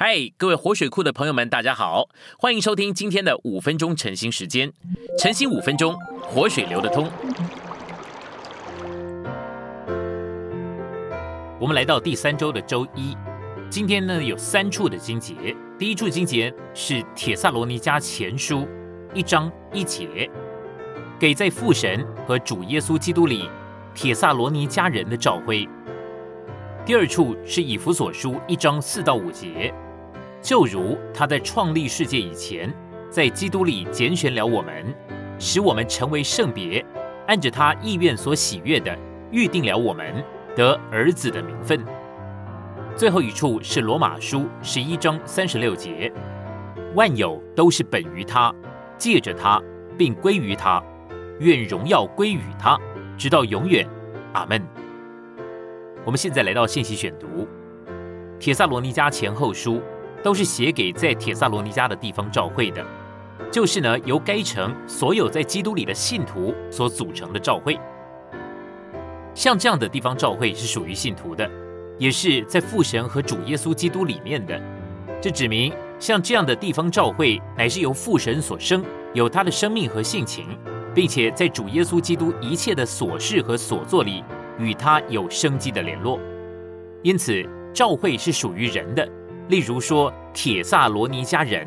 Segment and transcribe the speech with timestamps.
[0.00, 2.08] 嗨，各位活水库的朋友们，大家好，
[2.38, 4.72] 欢迎收听今天的五分钟晨兴时间。
[5.18, 7.10] 晨兴五分钟，活水流得通。
[11.58, 13.16] 我们来到第三周的周一，
[13.68, 15.34] 今天呢有三处的经节。
[15.76, 18.68] 第一处经节是铁萨罗尼迦前书
[19.12, 20.30] 一章一节，
[21.18, 23.50] 给在父神和主耶稣基督里
[23.96, 25.68] 铁萨罗尼迦人的召会。
[26.86, 29.74] 第二处是以弗所书一章四到五节。
[30.48, 32.74] 就如他在创立世界以前，
[33.10, 34.82] 在基督里拣选了我们，
[35.38, 36.82] 使我们成为圣别，
[37.26, 38.98] 按着他意愿所喜悦的，
[39.30, 40.24] 预定了我们
[40.56, 41.84] 得儿子的名分。
[42.96, 46.10] 最后一处是罗马书十一章三十六节：
[46.94, 48.50] 万有都是本于他，
[48.96, 49.62] 借着他，
[49.98, 50.82] 并归于他，
[51.40, 52.78] 愿荣耀归于他，
[53.18, 53.86] 直到永远。
[54.32, 54.66] 阿门。
[56.06, 57.26] 我们现在来到信息选读，
[58.38, 59.74] 《铁萨罗尼迦前后书》。
[60.22, 62.84] 都是写给在铁萨罗尼迦的地方教会的，
[63.50, 67.78] 就是呢由该城所有在基督里的信徒所组成的教会。
[69.34, 71.48] 像这样的地方教会是属于信徒的，
[71.96, 74.60] 也是在父神和主耶稣基督里面的。
[75.20, 80.46] 这指明像这样的地方教会乃是由父神所生，有他的生命和性情，
[80.94, 84.24] 并且在主耶稣基督一切的所事和所作里
[84.58, 86.18] 与他有生机的联络。
[87.02, 89.08] 因此，教会是属于人的。
[89.48, 91.66] 例如说铁萨罗尼迦人，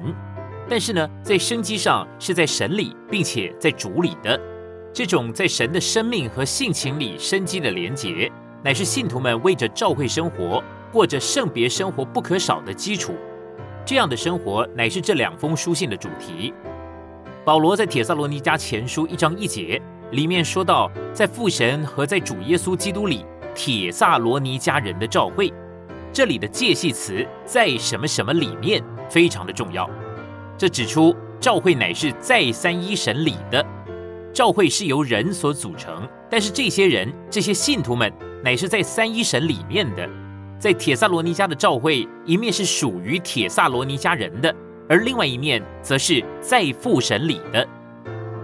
[0.69, 4.39] 但是呢，在生机上是在神里，并且在主里的
[4.93, 8.31] 这种在神的生命和性情里生机的连结，
[8.63, 13.13] 乃是信徒们为着照会生活过着圣别生活不可少的基础。
[13.83, 16.53] 这样的生活乃是这两封书信的主题。
[17.43, 25.51] 保罗在铁萨罗尼迦前书一章一节里面说到，在父神和在主耶稣基督里，铁萨罗尼迦人的召会。
[26.13, 29.89] 这里的介系词在什么什么里面非常的重要，
[30.57, 33.65] 这指出教会乃是在三一神里的，
[34.33, 38.11] 教会是由人所组成，但是这些人这些信徒们
[38.44, 40.07] 乃是在三一神里面的，
[40.59, 44.53] 在铁萨罗尼迦的教会一面是属于铁萨罗尼迦人的，
[44.89, 47.66] 而另外一面则是在父神里的，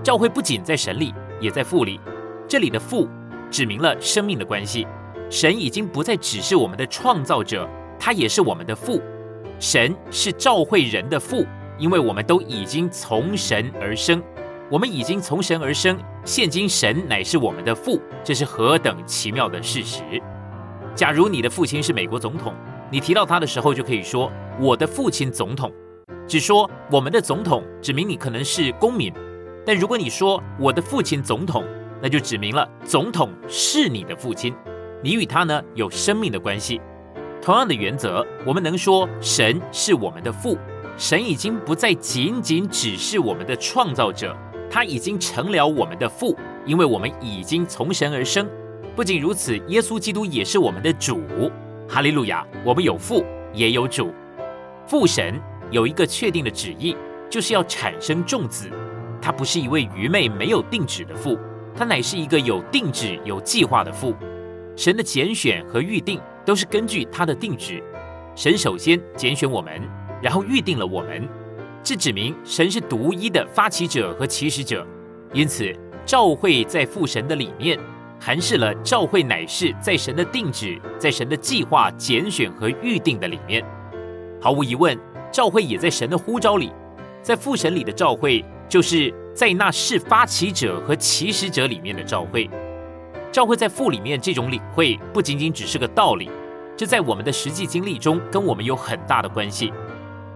[0.02, 2.00] 教会不仅在神里，也在父里，
[2.48, 3.10] 这里的父
[3.52, 4.88] 指明了生命的关系。
[5.30, 7.68] 神已经不再只是我们的创造者，
[8.00, 9.02] 他也是我们的父。
[9.60, 11.46] 神是召会人的父，
[11.78, 14.24] 因为我们都已经从神而生，
[14.70, 15.98] 我们已经从神而生。
[16.24, 20.04] 现今神乃是我们的父，这是何等奇妙的事实！
[20.96, 22.54] 假如你的父亲是美国总统，
[22.90, 25.72] 你提到他的时候，就可以说我的父亲总统。
[26.28, 29.12] 只说我们的总统，指明你可能是公民；
[29.66, 31.64] 但如果你说我的父亲总统，
[32.02, 34.54] 那就指明了总统是你的父亲。
[35.04, 36.82] 你与他呢有生命的关系，
[37.42, 40.58] 同样的原则，我们能说神是我们的父，
[40.98, 44.36] 神已经不再仅仅只是我们的创造者，
[44.72, 48.50] 他已经成了我们的父，因为我们已经从神而生。
[48.96, 51.22] 不仅如此，耶稣基督也是我们的主，
[51.88, 52.44] 哈利路亚！
[52.66, 54.12] 我们有父，也有主。
[54.88, 56.98] 父神有一个确定的旨意，
[57.30, 58.68] 就是要产生众子。
[59.22, 61.38] 他不是一位愚昧没有定旨的父，
[61.76, 64.16] 他乃是一个有定旨、有计划的父。
[64.78, 67.84] 神的拣选和预定都是根据他的定旨。
[68.36, 69.82] 神首先拣选我们，
[70.22, 71.28] 然后预定了我们。
[71.82, 74.86] 这指明神是独一的发起者和起始者。
[75.34, 77.80] 因此，召会在父神的里面，
[78.20, 83.66] 含示了召会乃是在神的定旨、在神的计划拣选和预定的里面。
[84.40, 84.96] 毫无疑问，
[85.32, 86.72] 召会也在神的呼召里。
[87.24, 92.48] 在父神里的召会，就是在那是发起者和起始者里面的召会。
[93.38, 96.28] 教会在父里面这种领会，不仅仅只是个道理，
[96.76, 99.72] 这在我们的实际经历中跟我们有很大的关系。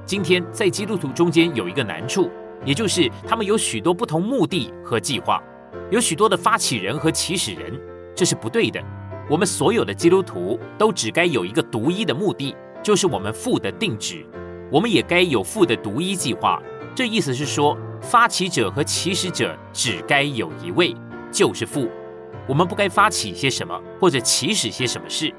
[0.05, 2.29] 今天在基督徒中间有一个难处，
[2.63, 5.41] 也就是他们有许多不同目的和计划，
[5.89, 7.73] 有许多的发起人和起始人，
[8.15, 8.79] 这是不对的。
[9.27, 14.23] 我们所有的基督徒都只该有一个独一的目的，就是我们父的定旨。
[14.71, 16.61] 我们也该有父的独一计划。
[16.93, 20.95] 这意思是说，发起者和起始者只该有一位，
[21.31, 21.89] 就是父。
[22.47, 25.33] 我们不该发起些什么，或者起始些什么事。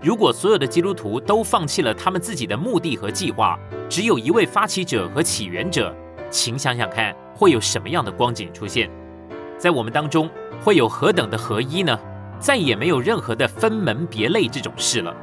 [0.00, 3.58] 如果所有的基督徒都放弃了他们自己的目的和计划，
[3.88, 5.94] 只有一位发起者和起源者，
[6.28, 8.90] 请想想看，会有什么样的光景出现？
[9.56, 10.28] 在我们当中
[10.60, 11.98] 会有何等的合一呢？
[12.40, 15.14] 再也没有任何的分门别类这种事了。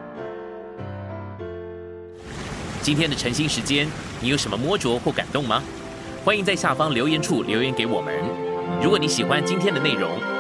[2.82, 3.86] 今天的晨兴时间，
[4.22, 5.62] 你有什么摸着或感动吗？
[6.24, 8.16] 欢迎在下方留言处留言给我们。
[8.82, 10.10] 如果你喜欢今天的内容，